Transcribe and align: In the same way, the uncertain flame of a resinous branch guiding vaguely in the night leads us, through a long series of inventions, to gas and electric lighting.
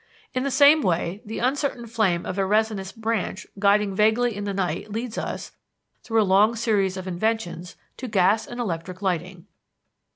In 0.33 0.41
the 0.41 0.49
same 0.49 0.81
way, 0.81 1.21
the 1.23 1.37
uncertain 1.37 1.85
flame 1.85 2.25
of 2.25 2.39
a 2.39 2.43
resinous 2.43 2.91
branch 2.91 3.45
guiding 3.59 3.93
vaguely 3.95 4.35
in 4.35 4.45
the 4.45 4.53
night 4.55 4.91
leads 4.91 5.15
us, 5.15 5.51
through 6.01 6.23
a 6.23 6.23
long 6.23 6.55
series 6.55 6.97
of 6.97 7.07
inventions, 7.07 7.75
to 7.97 8.07
gas 8.07 8.47
and 8.47 8.59
electric 8.59 9.03
lighting. 9.03 9.45